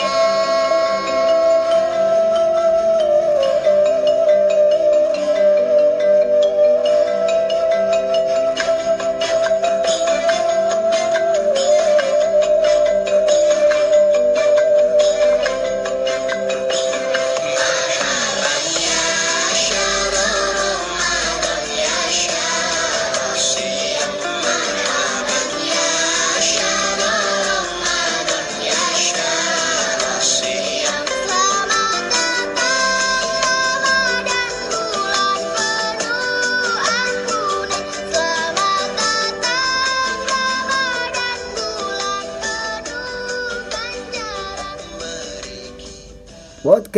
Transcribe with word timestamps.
Yeah. 0.00 0.27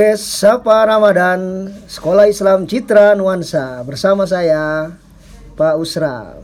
Podcast 0.00 0.32
Sapa 0.32 0.88
Ramadan 0.88 1.68
Sekolah 1.84 2.24
Islam 2.24 2.64
Citra 2.64 3.12
Nuansa 3.12 3.84
bersama 3.84 4.24
saya 4.24 4.96
Pak 5.52 5.76
Usra. 5.76 6.40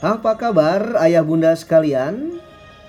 Apa 0.00 0.32
kabar 0.40 0.96
ayah 1.04 1.20
bunda 1.20 1.52
sekalian? 1.52 2.40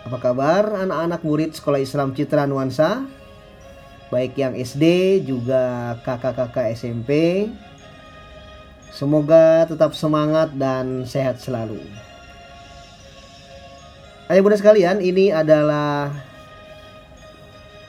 Apa 0.08 0.32
kabar 0.32 0.64
anak-anak 0.88 1.28
murid 1.28 1.52
Sekolah 1.52 1.84
Islam 1.84 2.16
Citra 2.16 2.48
Nuansa? 2.48 3.04
Baik 4.08 4.40
yang 4.40 4.56
SD 4.56 5.20
juga 5.28 6.00
kakak-kakak 6.08 6.72
SMP 6.72 7.12
Semoga 8.98 9.70
tetap 9.70 9.94
semangat 9.94 10.58
dan 10.58 11.06
sehat 11.06 11.38
selalu. 11.38 11.78
Ayah 14.26 14.42
bunda 14.42 14.58
sekalian, 14.58 15.06
ini 15.06 15.30
adalah 15.30 16.10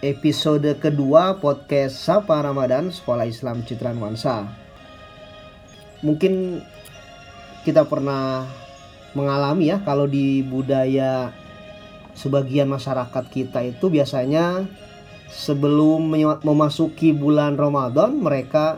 episode 0.04 0.68
kedua 0.76 1.40
podcast 1.40 1.96
Sapa 1.96 2.44
Ramadan 2.44 2.92
Sekolah 2.92 3.24
Islam 3.24 3.64
Citra 3.64 3.96
Nuansa. 3.96 4.52
Mungkin 6.04 6.60
kita 7.64 7.88
pernah 7.88 8.44
mengalami 9.16 9.72
ya 9.72 9.80
kalau 9.80 10.04
di 10.04 10.44
budaya 10.44 11.32
sebagian 12.20 12.68
masyarakat 12.68 13.24
kita 13.32 13.64
itu 13.64 13.88
biasanya 13.88 14.68
sebelum 15.32 16.12
memasuki 16.44 17.16
bulan 17.16 17.56
Ramadan 17.56 18.20
mereka 18.20 18.76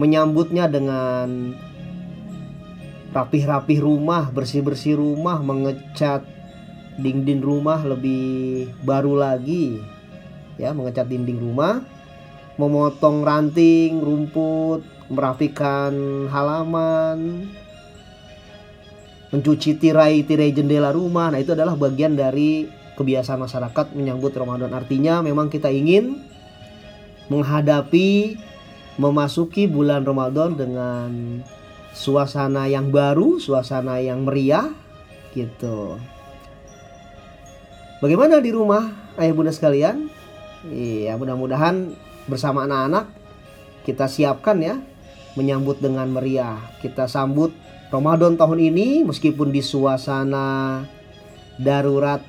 menyambutnya 0.00 0.66
dengan 0.66 1.54
rapih-rapih 3.14 3.78
rumah, 3.78 4.28
bersih-bersih 4.34 4.98
rumah, 4.98 5.38
mengecat 5.38 6.26
dinding 6.98 7.42
rumah 7.42 7.82
lebih 7.86 8.70
baru 8.82 9.14
lagi. 9.14 9.78
Ya, 10.58 10.70
mengecat 10.70 11.10
dinding 11.10 11.38
rumah, 11.38 11.82
memotong 12.58 13.26
ranting, 13.26 13.98
rumput, 14.02 14.86
merapikan 15.10 16.26
halaman, 16.30 17.50
mencuci 19.34 19.78
tirai-tirai 19.78 20.54
jendela 20.54 20.94
rumah. 20.94 21.34
Nah, 21.34 21.42
itu 21.42 21.54
adalah 21.54 21.74
bagian 21.74 22.14
dari 22.14 22.70
kebiasaan 22.94 23.42
masyarakat 23.42 23.98
menyambut 23.98 24.30
Ramadan. 24.34 24.70
Artinya 24.70 25.18
memang 25.22 25.50
kita 25.50 25.70
ingin 25.74 26.22
menghadapi 27.26 28.38
memasuki 28.96 29.66
bulan 29.66 30.06
Ramadan 30.06 30.54
dengan 30.54 31.10
suasana 31.94 32.66
yang 32.66 32.90
baru, 32.90 33.38
suasana 33.38 34.02
yang 34.02 34.26
meriah 34.26 34.70
gitu. 35.34 35.98
Bagaimana 38.02 38.42
di 38.42 38.50
rumah 38.50 38.90
ayah 39.16 39.34
bunda 39.34 39.54
sekalian? 39.54 40.10
Iya, 40.68 41.14
mudah-mudahan 41.20 41.94
bersama 42.26 42.64
anak-anak 42.64 43.08
kita 43.84 44.08
siapkan 44.08 44.58
ya 44.64 44.80
menyambut 45.36 45.78
dengan 45.78 46.08
meriah. 46.08 46.56
Kita 46.80 47.04
sambut 47.04 47.52
Ramadan 47.92 48.34
tahun 48.34 48.58
ini 48.58 49.04
meskipun 49.04 49.52
di 49.52 49.60
suasana 49.60 50.82
darurat 51.60 52.24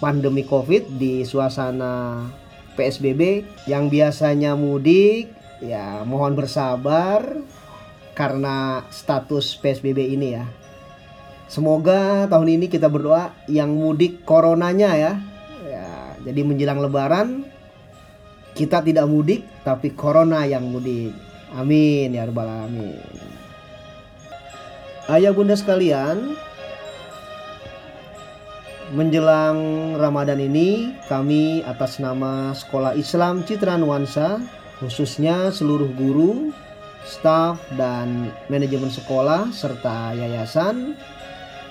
pandemi 0.00 0.42
Covid 0.42 0.96
di 0.96 1.22
suasana 1.22 2.24
PSBB 2.74 3.44
yang 3.70 3.88
biasanya 3.88 4.58
mudik 4.58 5.35
ya 5.60 6.04
mohon 6.04 6.36
bersabar 6.36 7.36
karena 8.16 8.84
status 8.88 9.56
PSBB 9.60 10.16
ini 10.16 10.28
ya. 10.36 10.44
Semoga 11.46 12.26
tahun 12.26 12.58
ini 12.58 12.66
kita 12.66 12.90
berdoa 12.90 13.30
yang 13.46 13.70
mudik 13.70 14.26
coronanya 14.26 14.98
ya. 14.98 15.12
ya 15.62 15.86
jadi 16.26 16.40
menjelang 16.42 16.82
lebaran 16.82 17.46
kita 18.56 18.80
tidak 18.80 19.06
mudik 19.06 19.44
tapi 19.62 19.92
corona 19.92 20.48
yang 20.48 20.64
mudik. 20.66 21.12
Amin 21.52 22.16
ya 22.16 22.26
rabbal 22.26 22.48
alamin. 22.48 22.98
Ayah 25.06 25.30
bunda 25.30 25.54
sekalian, 25.54 26.34
menjelang 28.90 29.94
Ramadan 29.94 30.42
ini 30.42 30.98
kami 31.06 31.62
atas 31.62 32.02
nama 32.02 32.50
Sekolah 32.56 32.98
Islam 32.98 33.46
Citra 33.46 33.78
Nuansa 33.78 34.42
khususnya 34.80 35.48
seluruh 35.48 35.88
guru, 35.96 36.52
staf, 37.06 37.56
dan 37.78 38.34
manajemen 38.52 38.92
sekolah 38.92 39.48
serta 39.54 40.12
yayasan 40.12 40.98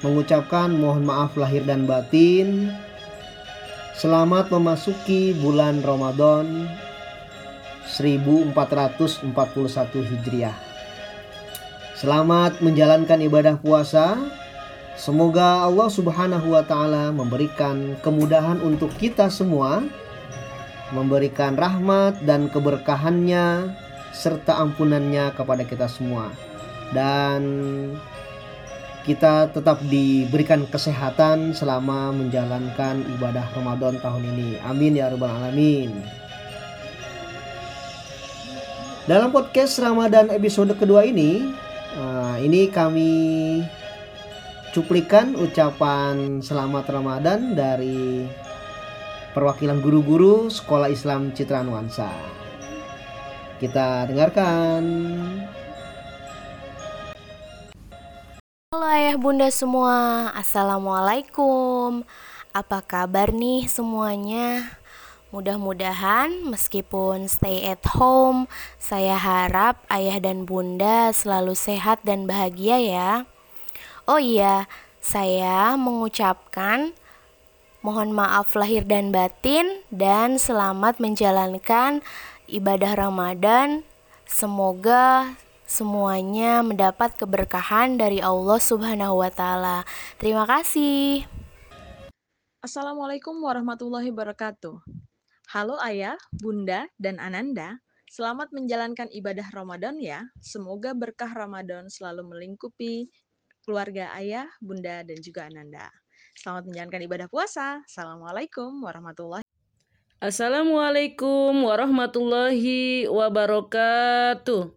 mengucapkan 0.01 0.73
mohon 0.73 1.05
maaf 1.05 1.33
lahir 1.37 1.65
dan 1.65 1.85
batin. 1.89 2.73
Selamat 3.95 4.51
memasuki 4.51 5.31
bulan 5.39 5.79
Ramadan 5.79 6.67
1441 7.87 8.51
Hijriah. 10.03 10.57
Selamat 11.95 12.59
menjalankan 12.59 13.23
ibadah 13.23 13.55
puasa. 13.55 14.19
Semoga 14.99 15.63
Allah 15.63 15.87
Subhanahu 15.87 16.51
wa 16.51 16.63
taala 16.63 17.11
memberikan 17.15 17.95
kemudahan 18.03 18.59
untuk 18.59 18.91
kita 18.99 19.31
semua 19.31 19.79
memberikan 20.93 21.57
rahmat 21.57 22.21
dan 22.21 22.51
keberkahannya 22.51 23.73
serta 24.13 24.61
ampunannya 24.61 25.33
kepada 25.33 25.65
kita 25.65 25.89
semua 25.89 26.29
dan 26.93 27.41
kita 29.05 29.53
tetap 29.53 29.77
diberikan 29.85 30.65
kesehatan 30.65 31.53
selama 31.53 32.09
menjalankan 32.09 33.05
ibadah 33.17 33.45
Ramadan 33.53 34.01
tahun 34.01 34.23
ini. 34.33 34.57
Amin 34.65 34.97
ya 34.97 35.13
rabbal 35.13 35.29
alamin. 35.29 35.93
Dalam 39.05 39.29
podcast 39.29 39.77
Ramadan 39.77 40.33
episode 40.33 40.73
kedua 40.73 41.05
ini, 41.05 41.53
uh, 41.93 42.41
ini 42.41 42.65
kami 42.73 43.13
cuplikan 44.73 45.37
ucapan 45.37 46.41
selamat 46.41 46.89
Ramadan 46.89 47.53
dari 47.53 48.25
perwakilan 49.35 49.83
guru-guru 49.83 50.47
Sekolah 50.47 50.87
Islam 50.87 51.35
Citra 51.35 51.59
Nuansa. 51.59 52.07
Kita 53.59 54.07
dengarkan. 54.07 54.83
Halo 58.71 58.87
ayah 58.91 59.15
bunda 59.15 59.47
semua, 59.55 60.27
Assalamualaikum 60.35 62.03
Apa 62.51 62.83
kabar 62.83 63.31
nih 63.31 63.71
semuanya? 63.71 64.75
Mudah-mudahan 65.31 66.43
meskipun 66.43 67.31
stay 67.31 67.63
at 67.63 67.79
home 67.95 68.51
Saya 68.75 69.15
harap 69.15 69.79
ayah 69.87 70.19
dan 70.19 70.43
bunda 70.43 71.15
selalu 71.15 71.55
sehat 71.55 72.03
dan 72.03 72.27
bahagia 72.27 72.75
ya 72.83 73.11
Oh 74.11 74.19
iya, 74.19 74.67
saya 74.99 75.79
mengucapkan 75.79 76.91
Mohon 77.85 78.17
maaf 78.17 78.57
lahir 78.57 78.81
dan 78.81 79.13
batin 79.13 79.85
dan 79.93 80.41
selamat 80.41 80.97
menjalankan 80.97 82.01
ibadah 82.49 82.97
Ramadan. 82.97 83.85
Semoga 84.25 85.37
semuanya 85.69 86.65
mendapat 86.65 87.13
keberkahan 87.13 88.01
dari 88.01 88.25
Allah 88.25 88.57
Subhanahu 88.57 89.21
wa 89.21 89.29
taala. 89.29 89.85
Terima 90.17 90.49
kasih. 90.49 91.29
Assalamualaikum 92.65 93.37
warahmatullahi 93.37 94.09
wabarakatuh. 94.09 94.81
Halo 95.53 95.77
Ayah, 95.77 96.17
Bunda, 96.41 96.89
dan 96.97 97.21
Ananda. 97.21 97.85
Selamat 98.09 98.49
menjalankan 98.49 99.13
ibadah 99.13 99.45
Ramadan 99.53 100.01
ya. 100.01 100.25
Semoga 100.41 100.97
berkah 100.97 101.29
Ramadan 101.29 101.85
selalu 101.93 102.33
melingkupi 102.33 103.13
keluarga 103.61 104.09
ayah, 104.17 104.49
bunda, 104.57 105.05
dan 105.05 105.21
juga 105.21 105.45
ananda. 105.45 105.93
Selamat 106.35 106.67
menjalankan 106.67 107.01
ibadah 107.07 107.27
puasa. 107.31 107.79
Assalamualaikum 107.87 108.83
warahmatullahi 108.83 109.47
Assalamualaikum 110.19 111.63
warahmatullahi 111.63 113.07
wabarakatuh. 113.07 114.75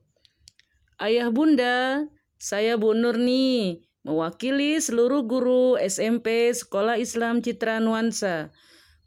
Ayah 1.03 1.29
bunda, 1.35 2.07
saya 2.39 2.79
Bu 2.79 2.95
Nur 2.95 3.19
nih, 3.19 3.83
mewakili 4.07 4.79
seluruh 4.79 5.27
guru 5.27 5.75
SMP 5.83 6.55
Sekolah 6.55 6.95
Islam 6.95 7.43
Citra 7.43 7.83
Nuansa, 7.83 8.55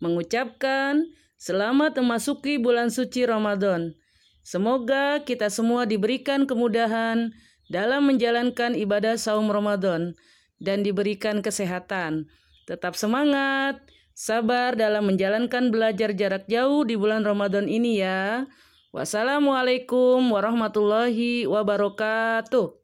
mengucapkan 0.04 1.08
selamat 1.40 2.04
memasuki 2.04 2.60
bulan 2.60 2.92
suci 2.92 3.24
Ramadan. 3.24 3.96
Semoga 4.44 5.24
kita 5.24 5.48
semua 5.48 5.88
diberikan 5.88 6.44
kemudahan 6.44 7.32
dalam 7.72 8.12
menjalankan 8.12 8.76
ibadah 8.76 9.16
saum 9.16 9.48
Ramadan 9.48 10.20
dan 10.62 10.86
diberikan 10.86 11.42
kesehatan. 11.42 12.30
Tetap 12.70 12.94
semangat, 12.94 13.82
sabar 14.14 14.78
dalam 14.78 15.10
menjalankan 15.10 15.74
belajar 15.74 16.14
jarak 16.14 16.46
jauh 16.46 16.86
di 16.86 16.94
bulan 16.94 17.26
Ramadan 17.26 17.66
ini 17.66 18.00
ya. 18.06 18.46
Wassalamualaikum 18.94 20.22
warahmatullahi 20.30 21.50
wabarakatuh. 21.50 22.78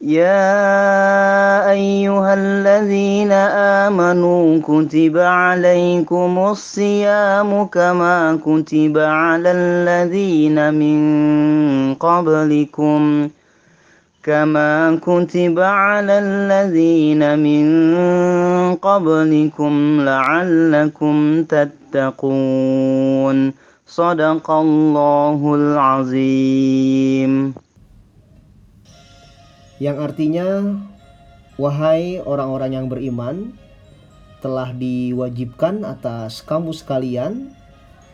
يا 0.00 1.70
أيها 1.70 2.34
الذين 2.34 3.32
آمنوا 3.32 4.60
كتب 4.62 5.18
عليكم 5.18 6.38
الصيام 6.38 7.66
كما 7.66 8.38
كتب 8.46 8.98
على 8.98 9.50
الذين 9.50 10.74
من 10.74 11.94
قبلكم 11.94 13.28
كما 14.22 14.98
كتب 15.02 15.60
على 15.60 16.18
الذين 16.18 17.38
من 17.38 17.66
قبلكم 18.74 20.00
لعلكم 20.00 21.44
تتقون. 21.44 23.52
صدق 23.86 24.50
الله 24.50 25.54
العظيم. 25.54 27.54
Yang 29.78 30.02
artinya 30.02 30.78
wahai 31.54 32.18
orang-orang 32.22 32.74
yang 32.74 32.86
beriman 32.90 33.54
telah 34.38 34.70
diwajibkan 34.74 35.82
atas 35.82 36.42
kamu 36.46 36.70
sekalian 36.70 37.54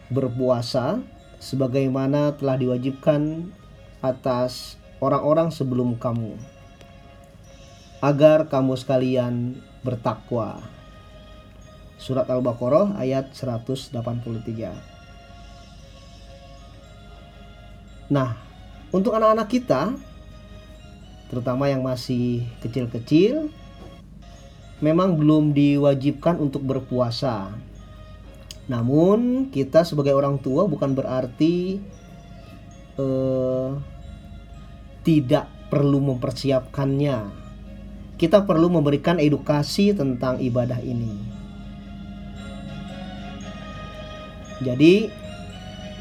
berpuasa 0.08 1.00
sebagaimana 1.40 2.36
telah 2.36 2.56
diwajibkan 2.56 3.52
atas 4.00 4.76
orang-orang 5.00 5.52
sebelum 5.52 5.96
kamu 6.00 6.36
agar 8.04 8.52
kamu 8.52 8.76
sekalian 8.76 9.56
bertakwa. 9.80 10.60
Surat 11.96 12.28
Al-Baqarah 12.28 13.00
ayat 13.00 13.32
183. 13.32 13.96
Nah, 18.12 18.36
untuk 18.92 19.16
anak-anak 19.16 19.48
kita 19.48 19.96
terutama 21.28 21.68
yang 21.72 21.82
masih 21.82 22.44
kecil-kecil 22.60 23.48
memang 24.84 25.16
belum 25.16 25.56
diwajibkan 25.56 26.36
untuk 26.36 26.66
berpuasa. 26.66 27.54
Namun 28.68 29.48
kita 29.52 29.84
sebagai 29.84 30.16
orang 30.16 30.40
tua 30.40 30.64
bukan 30.64 30.96
berarti 30.96 31.80
eh, 32.96 33.70
tidak 35.04 35.46
perlu 35.68 36.00
mempersiapkannya. 36.14 37.44
Kita 38.14 38.46
perlu 38.46 38.70
memberikan 38.70 39.18
edukasi 39.18 39.92
tentang 39.92 40.38
ibadah 40.38 40.80
ini. 40.80 41.12
Jadi 44.62 45.10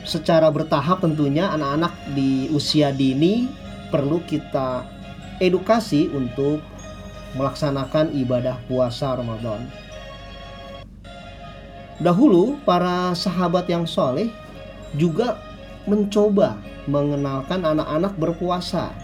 secara 0.06 0.48
bertahap 0.54 1.02
tentunya 1.02 1.50
anak-anak 1.52 1.92
di 2.14 2.48
usia 2.54 2.94
dini 2.94 3.50
perlu 3.90 4.22
kita 4.24 4.86
edukasi 5.44 6.08
untuk 6.16 6.64
melaksanakan 7.36 8.16
ibadah 8.16 8.56
puasa 8.72 9.20
Ramadan. 9.20 9.68
Dahulu 12.00 12.58
para 12.64 13.12
sahabat 13.14 13.68
yang 13.68 13.84
soleh 13.84 14.32
juga 14.96 15.38
mencoba 15.84 16.56
mengenalkan 16.88 17.64
anak-anak 17.64 18.14
berpuasa. 18.16 18.96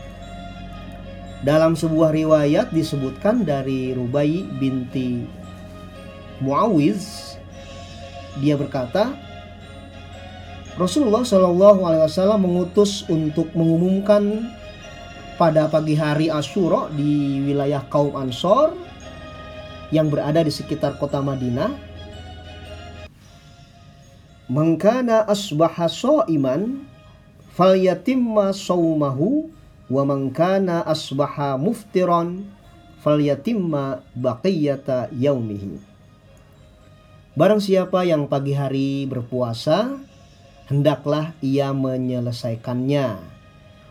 Dalam 1.39 1.75
sebuah 1.75 2.12
riwayat 2.12 2.75
disebutkan 2.75 3.48
dari 3.48 3.96
Rubai 3.96 4.43
binti 4.60 5.24
Muawiz, 6.43 7.36
dia 8.43 8.60
berkata, 8.60 9.15
Rasulullah 10.75 11.24
Shallallahu 11.24 11.84
Alaihi 11.88 12.03
Wasallam 12.08 12.43
mengutus 12.43 13.08
untuk 13.08 13.51
mengumumkan 13.55 14.51
pada 15.39 15.72
pagi 15.72 15.96
hari 15.96 16.27
Asyura 16.27 16.91
di 16.91 17.39
wilayah 17.48 17.88
kaum 17.88 18.12
Ansor 18.19 18.75
yang 19.88 20.12
berada 20.12 20.43
di 20.43 20.51
sekitar 20.51 21.00
kota 21.00 21.24
Madinah. 21.24 21.72
Mengkana 24.51 25.24
asbaha 25.24 25.88
iman 26.27 26.84
falyatimma 27.55 28.51
saumahu 28.51 29.48
wa 29.88 30.03
mengkana 30.03 30.84
asbaha 30.84 31.55
muftiran 31.55 32.43
falyatimma 33.00 34.03
baqiyata 34.19 35.08
yaumihi. 35.15 35.79
Barang 37.39 37.63
siapa 37.63 38.03
yang 38.03 38.27
pagi 38.27 38.51
hari 38.51 39.08
berpuasa, 39.08 40.03
hendaklah 40.67 41.31
ia 41.39 41.72
menyelesaikannya 41.72 43.38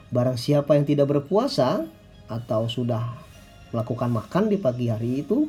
Barang 0.08 0.40
siapa 0.40 0.72
yang 0.72 0.88
tidak 0.88 1.12
berpuasa 1.12 1.84
atau 2.28 2.64
sudah 2.68 3.12
melakukan 3.72 4.08
makan 4.08 4.48
di 4.48 4.56
pagi 4.56 4.88
hari 4.88 5.20
itu, 5.20 5.48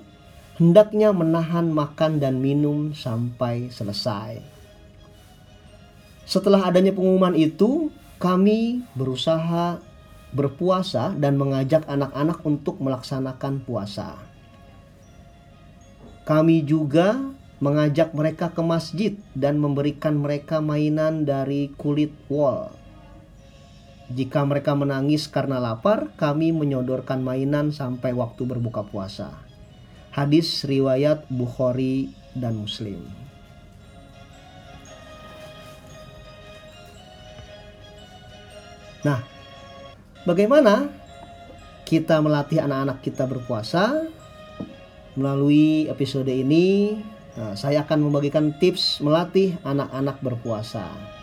hendaknya 0.59 1.15
menahan 1.15 1.71
makan 1.71 2.19
dan 2.19 2.43
minum 2.43 2.91
sampai 2.91 3.71
selesai. 3.71 4.43
Setelah 6.27 6.67
adanya 6.67 6.91
pengumuman 6.91 7.33
itu, 7.33 7.89
kami 8.19 8.83
berusaha 8.93 9.79
berpuasa 10.35 11.15
dan 11.17 11.39
mengajak 11.39 11.87
anak-anak 11.89 12.43
untuk 12.45 12.77
melaksanakan 12.83 13.63
puasa. 13.65 14.19
Kami 16.27 16.61
juga 16.61 17.17
mengajak 17.57 18.13
mereka 18.13 18.53
ke 18.53 18.61
masjid 18.61 19.13
dan 19.33 19.57
memberikan 19.57 20.15
mereka 20.21 20.61
mainan 20.61 21.25
dari 21.25 21.73
kulit 21.75 22.13
wol. 22.29 22.78
Jika 24.09 24.41
mereka 24.41 24.73
menangis 24.73 25.29
karena 25.29 25.61
lapar, 25.61 26.09
kami 26.17 26.49
menyodorkan 26.49 27.21
mainan 27.21 27.69
sampai 27.69 28.09
waktu 28.09 28.41
berbuka 28.41 28.81
puasa. 28.89 29.37
Hadis 30.09 30.65
riwayat 30.65 31.29
Bukhari 31.29 32.09
dan 32.33 32.57
Muslim. 32.57 33.05
Nah, 39.05 39.21
bagaimana 40.25 40.89
kita 41.85 42.17
melatih 42.17 42.65
anak-anak 42.65 43.05
kita 43.05 43.29
berpuasa? 43.29 44.09
Melalui 45.13 45.85
episode 45.85 46.33
ini, 46.33 46.97
nah, 47.37 47.53
saya 47.53 47.85
akan 47.85 48.09
membagikan 48.09 48.57
tips 48.57 49.05
melatih 49.05 49.53
anak-anak 49.61 50.17
berpuasa. 50.25 51.18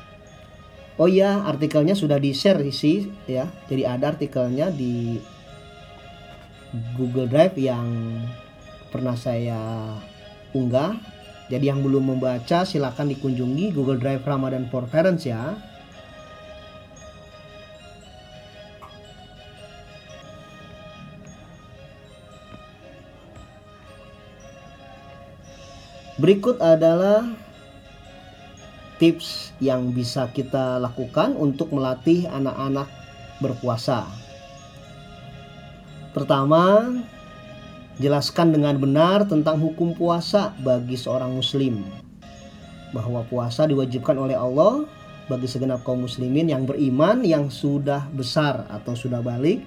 Oh 0.97 1.05
iya, 1.05 1.45
artikelnya 1.45 1.93
sudah 1.93 2.17
di-share 2.17 2.65
sih 2.73 3.13
ya. 3.29 3.45
Jadi 3.69 3.85
ada 3.85 4.17
artikelnya 4.17 4.73
di 4.73 5.21
Google 6.97 7.29
Drive 7.29 7.53
yang 7.61 7.85
pernah 8.89 9.13
saya 9.13 9.93
unggah. 10.57 10.97
Jadi 11.53 11.69
yang 11.69 11.85
belum 11.85 12.17
membaca 12.17 12.65
silakan 12.65 13.13
dikunjungi 13.13 13.77
Google 13.77 14.01
Drive 14.01 14.25
Ramadan 14.25 14.73
for 14.73 14.89
Parents 14.89 15.29
ya. 15.29 15.53
Berikut 26.17 26.57
adalah 26.65 27.29
tips 28.97 29.53
yang 29.61 29.93
bisa 29.93 30.29
kita 30.33 30.81
lakukan 30.81 31.37
untuk 31.37 31.73
melatih 31.73 32.25
anak-anak 32.29 32.89
berpuasa. 33.41 34.09
Pertama, 36.17 36.97
jelaskan 38.01 38.57
dengan 38.57 38.81
benar 38.81 39.29
tentang 39.29 39.61
hukum 39.61 39.93
puasa 39.93 40.57
bagi 40.65 40.97
seorang 40.97 41.37
muslim. 41.37 41.85
Bahwa 42.97 43.21
puasa 43.29 43.69
diwajibkan 43.69 44.17
oleh 44.17 44.37
Allah 44.37 44.89
bagi 45.27 45.45
segenap 45.45 45.85
kaum 45.85 46.07
muslimin 46.07 46.49
yang 46.49 46.65
beriman 46.65 47.21
yang 47.27 47.53
sudah 47.53 48.09
besar 48.15 48.65
atau 48.71 48.97
sudah 48.97 49.21
balik, 49.21 49.61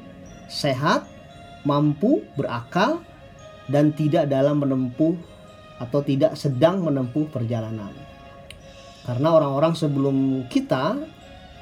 sehat, 0.49 1.05
mampu, 1.67 2.25
berakal 2.33 3.03
dan 3.69 3.93
tidak 3.93 4.31
dalam 4.31 4.63
menempuh 4.63 5.13
atau 5.77 6.01
tidak 6.01 6.33
sedang 6.33 6.81
menempuh 6.81 7.29
perjalanan. 7.29 7.91
Karena 9.09 9.33
orang-orang 9.33 9.73
sebelum 9.73 10.45
kita 10.53 11.01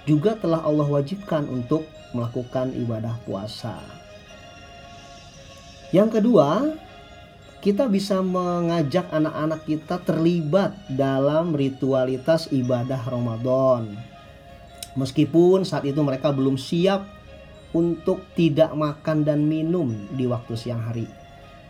juga 0.03 0.35
telah 0.35 0.67
Allah 0.67 0.83
wajibkan 0.83 1.47
untuk 1.47 1.87
melakukan 2.11 2.75
ibadah 2.75 3.15
puasa. 3.23 3.79
Yang 5.95 6.19
kedua, 6.19 6.75
kita 7.63 7.87
bisa 7.87 8.19
mengajak 8.19 9.07
anak-anak 9.15 9.63
kita 9.63 9.95
terlibat 10.03 10.75
dalam 10.91 11.55
ritualitas 11.55 12.51
ibadah 12.51 12.99
Ramadan. 13.07 13.95
Meskipun 14.99 15.63
saat 15.63 15.87
itu 15.87 16.03
mereka 16.03 16.35
belum 16.35 16.59
siap 16.59 17.07
untuk 17.71 18.27
tidak 18.35 18.75
makan 18.75 19.23
dan 19.23 19.47
minum 19.47 19.95
di 20.11 20.27
waktu 20.27 20.51
siang 20.59 20.83
hari. 20.83 21.07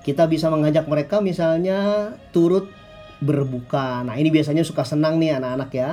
Kita 0.01 0.25
bisa 0.25 0.49
mengajak 0.49 0.89
mereka 0.89 1.21
misalnya 1.21 2.09
turut 2.33 2.65
berbuka. 3.23 4.05
Nah, 4.05 4.15
ini 4.17 4.29
biasanya 4.29 4.61
suka 4.61 4.85
senang 4.85 5.17
nih 5.17 5.37
anak-anak 5.37 5.71
ya. 5.73 5.89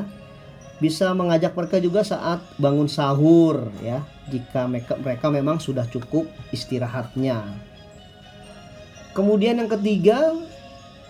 Bisa 0.83 1.15
mengajak 1.15 1.55
mereka 1.55 1.79
juga 1.79 2.03
saat 2.03 2.43
bangun 2.59 2.91
sahur 2.91 3.71
ya, 3.81 4.03
jika 4.29 4.67
mereka, 4.67 5.31
memang 5.31 5.63
sudah 5.63 5.87
cukup 5.87 6.27
istirahatnya. 6.51 7.41
Kemudian 9.15 9.63
yang 9.63 9.71
ketiga, 9.71 10.35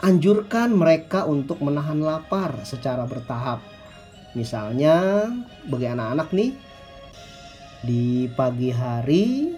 anjurkan 0.04 0.76
mereka 0.76 1.24
untuk 1.24 1.64
menahan 1.64 1.96
lapar 2.04 2.52
secara 2.68 3.08
bertahap. 3.08 3.64
Misalnya 4.36 5.24
bagi 5.64 5.88
anak-anak 5.88 6.28
nih 6.36 6.50
di 7.80 8.28
pagi 8.36 8.68
hari 8.68 9.56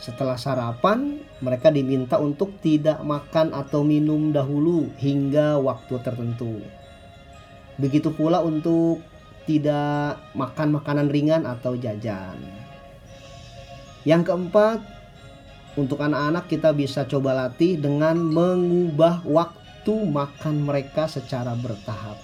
setelah 0.00 0.40
sarapan, 0.40 1.20
mereka 1.44 1.68
diminta 1.68 2.16
untuk 2.16 2.56
tidak 2.64 3.04
makan 3.04 3.52
atau 3.52 3.84
minum 3.84 4.32
dahulu 4.32 4.88
hingga 4.96 5.60
waktu 5.60 6.00
tertentu. 6.00 6.64
Begitu 7.76 8.08
pula 8.16 8.40
untuk 8.40 9.04
tidak 9.44 10.16
makan 10.32 10.80
makanan 10.80 11.12
ringan 11.12 11.44
atau 11.44 11.76
jajan. 11.76 12.40
Yang 14.08 14.32
keempat, 14.32 14.80
untuk 15.76 16.00
anak-anak 16.00 16.48
kita 16.48 16.72
bisa 16.72 17.04
coba 17.04 17.36
latih 17.36 17.76
dengan 17.76 18.16
mengubah 18.16 19.20
waktu 19.28 19.94
makan 20.08 20.64
mereka 20.64 21.12
secara 21.12 21.52
bertahap. 21.52 22.16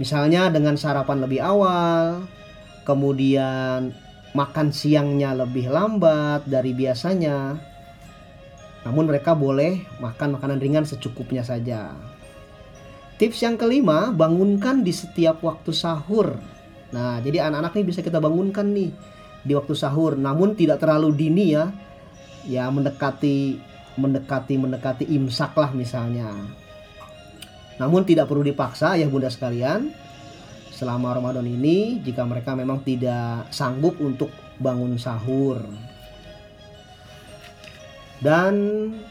Misalnya 0.00 0.48
dengan 0.48 0.80
sarapan 0.80 1.20
lebih 1.20 1.44
awal, 1.44 2.24
kemudian 2.88 3.92
makan 4.34 4.74
siangnya 4.74 5.32
lebih 5.32 5.70
lambat 5.70 6.44
dari 6.44 6.74
biasanya. 6.74 7.56
Namun 8.84 9.08
mereka 9.08 9.32
boleh 9.32 9.86
makan 10.02 10.36
makanan 10.36 10.60
ringan 10.60 10.84
secukupnya 10.84 11.40
saja. 11.40 11.94
Tips 13.16 13.46
yang 13.46 13.54
kelima, 13.54 14.10
bangunkan 14.10 14.82
di 14.82 14.90
setiap 14.90 15.40
waktu 15.40 15.70
sahur. 15.70 16.36
Nah, 16.90 17.22
jadi 17.22 17.46
anak-anak 17.48 17.78
ini 17.78 17.84
bisa 17.86 18.02
kita 18.02 18.18
bangunkan 18.18 18.66
nih 18.74 18.90
di 19.46 19.52
waktu 19.54 19.72
sahur, 19.72 20.18
namun 20.18 20.58
tidak 20.58 20.82
terlalu 20.82 21.14
dini 21.14 21.54
ya. 21.54 21.70
Ya 22.44 22.68
mendekati 22.68 23.56
mendekati 23.96 24.60
mendekati 24.60 25.04
imsak 25.08 25.56
lah 25.56 25.72
misalnya. 25.72 26.28
Namun 27.80 28.04
tidak 28.04 28.28
perlu 28.28 28.44
dipaksa 28.44 28.98
ya 28.98 29.08
Bunda 29.08 29.32
sekalian 29.32 30.03
selama 30.74 31.14
Ramadan 31.14 31.46
ini 31.46 32.02
jika 32.02 32.26
mereka 32.26 32.58
memang 32.58 32.82
tidak 32.82 33.46
sanggup 33.54 33.94
untuk 34.02 34.34
bangun 34.58 34.98
sahur. 34.98 35.62
Dan 38.18 38.54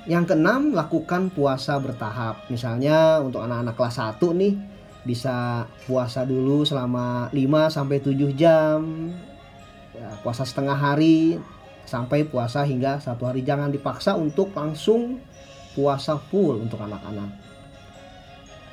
yang 0.09 0.25
keenam, 0.25 0.73
lakukan 0.73 1.29
puasa 1.31 1.77
bertahap. 1.77 2.49
Misalnya 2.49 3.21
untuk 3.21 3.45
anak-anak 3.45 3.75
kelas 3.77 3.97
1 3.99 4.19
nih 4.35 4.53
bisa 5.03 5.67
puasa 5.85 6.25
dulu 6.25 6.65
selama 6.65 7.29
5 7.29 7.69
sampai 7.69 7.97
7 8.01 8.33
jam. 8.33 9.11
Ya, 9.93 10.09
puasa 10.25 10.43
setengah 10.43 10.75
hari 10.75 11.37
sampai 11.85 12.25
puasa 12.25 12.65
hingga 12.65 12.97
satu 12.99 13.29
hari. 13.29 13.45
Jangan 13.45 13.69
dipaksa 13.69 14.17
untuk 14.17 14.55
langsung 14.57 15.21
puasa 15.77 16.17
full 16.17 16.65
untuk 16.65 16.81
anak-anak. 16.81 17.29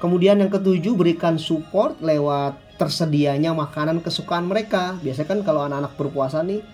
Kemudian 0.00 0.40
yang 0.40 0.49
ketujuh 0.49 0.97
berikan 0.97 1.37
support 1.37 2.00
lewat 2.00 2.56
tersedianya 2.80 3.52
makanan 3.52 4.00
kesukaan 4.00 4.49
mereka. 4.49 4.96
Biasanya 5.04 5.28
kan 5.28 5.40
kalau 5.44 5.68
anak-anak 5.68 5.92
berpuasa 6.00 6.40
nih, 6.40 6.64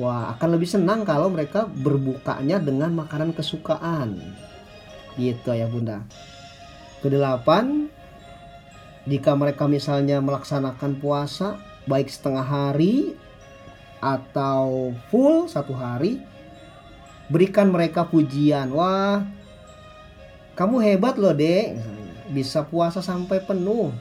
wah 0.00 0.32
akan 0.32 0.48
lebih 0.56 0.64
senang 0.64 1.04
kalau 1.04 1.28
mereka 1.28 1.68
berbukanya 1.68 2.56
dengan 2.56 2.96
makanan 2.96 3.36
kesukaan. 3.36 4.24
Gitu 5.20 5.52
ya 5.52 5.68
bunda. 5.68 6.00
Kedelapan, 7.04 7.92
jika 9.04 9.36
mereka 9.36 9.68
misalnya 9.68 10.24
melaksanakan 10.24 10.96
puasa 10.96 11.60
baik 11.84 12.08
setengah 12.08 12.48
hari 12.48 13.12
atau 14.00 14.96
full 15.12 15.44
satu 15.44 15.76
hari, 15.76 16.24
berikan 17.28 17.68
mereka 17.68 18.08
pujian. 18.08 18.72
Wah, 18.72 19.20
kamu 20.56 20.80
hebat 20.80 21.20
loh 21.20 21.36
dek, 21.36 21.76
bisa 22.32 22.64
puasa 22.64 23.04
sampai 23.04 23.44
penuh 23.44 23.92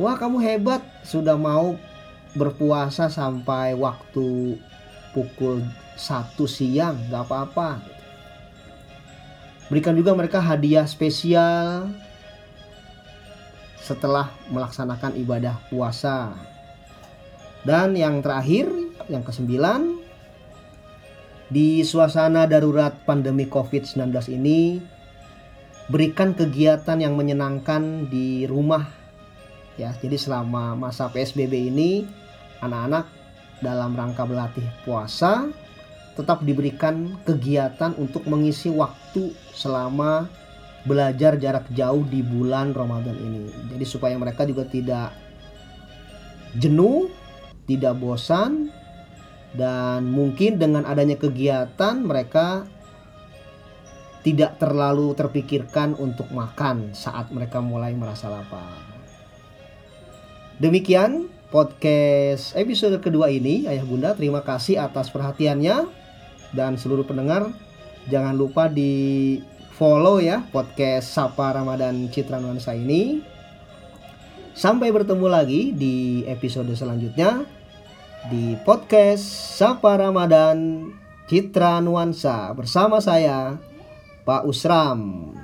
wah 0.00 0.16
kamu 0.16 0.40
hebat. 0.44 0.82
Sudah 1.04 1.36
mau 1.36 1.76
berpuasa 2.36 3.08
sampai 3.08 3.72
waktu 3.76 4.60
pukul 5.16 5.64
satu 5.96 6.44
siang. 6.44 6.96
Gak 7.08 7.28
apa-apa. 7.28 7.80
Berikan 9.66 9.98
juga 9.98 10.14
mereka 10.14 10.38
hadiah 10.38 10.86
spesial 10.86 11.90
setelah 13.82 14.30
melaksanakan 14.50 15.18
ibadah 15.18 15.58
puasa. 15.70 16.34
Dan 17.66 17.98
yang 17.98 18.22
terakhir 18.22 18.70
yang 19.10 19.26
kesembilan 19.26 20.06
di 21.46 21.82
suasana 21.86 22.46
darurat 22.46 22.94
pandemi 23.06 23.46
COVID-19 23.46 24.10
ini 24.34 24.82
berikan 25.86 26.34
kegiatan 26.34 26.98
yang 26.98 27.14
menyenangkan 27.14 28.10
di 28.10 28.46
rumah 28.50 29.05
ya 29.76 29.92
jadi 30.00 30.16
selama 30.16 30.76
masa 30.76 31.08
PSBB 31.12 31.72
ini 31.72 32.08
anak-anak 32.60 33.06
dalam 33.60 33.96
rangka 33.96 34.28
berlatih 34.28 34.66
puasa 34.84 35.48
tetap 36.16 36.40
diberikan 36.40 37.20
kegiatan 37.28 37.92
untuk 38.00 38.24
mengisi 38.24 38.72
waktu 38.72 39.36
selama 39.52 40.24
belajar 40.88 41.36
jarak 41.36 41.68
jauh 41.76 42.06
di 42.08 42.24
bulan 42.24 42.72
Ramadan 42.72 43.18
ini. 43.20 43.52
Jadi 43.74 43.84
supaya 43.84 44.16
mereka 44.16 44.48
juga 44.48 44.64
tidak 44.64 45.12
jenuh, 46.56 47.12
tidak 47.68 48.00
bosan 48.00 48.72
dan 49.52 50.08
mungkin 50.08 50.56
dengan 50.56 50.88
adanya 50.88 51.20
kegiatan 51.20 52.00
mereka 52.00 52.64
tidak 54.24 54.58
terlalu 54.58 55.12
terpikirkan 55.14 55.94
untuk 55.98 56.26
makan 56.32 56.96
saat 56.96 57.30
mereka 57.30 57.60
mulai 57.62 57.92
merasa 57.94 58.32
lapar. 58.32 58.85
Demikian 60.56 61.28
podcast 61.52 62.56
episode 62.56 62.96
kedua 63.04 63.28
ini 63.28 63.68
Ayah 63.68 63.84
Bunda 63.84 64.16
terima 64.16 64.40
kasih 64.40 64.80
atas 64.80 65.12
perhatiannya 65.12 65.84
dan 66.56 66.80
seluruh 66.80 67.04
pendengar 67.04 67.52
jangan 68.08 68.32
lupa 68.32 68.64
di 68.64 69.36
follow 69.76 70.16
ya 70.16 70.48
podcast 70.48 71.12
Sapa 71.12 71.52
Ramadan 71.52 72.08
Citra 72.08 72.40
Nuansa 72.40 72.72
ini 72.72 73.20
sampai 74.56 74.88
bertemu 74.96 75.26
lagi 75.28 75.76
di 75.76 76.24
episode 76.24 76.72
selanjutnya 76.72 77.44
di 78.32 78.56
podcast 78.64 79.28
Sapa 79.60 80.00
Ramadan 80.00 80.88
Citra 81.28 81.84
Nuansa 81.84 82.48
bersama 82.56 83.04
saya 83.04 83.60
Pak 84.24 84.48
Usram. 84.48 85.36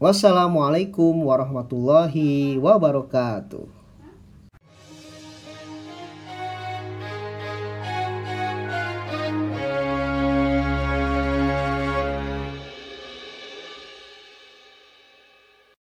Wassalamualaikum 0.00 1.12
warahmatullahi 1.28 2.56
wabarakatuh. 2.56 3.79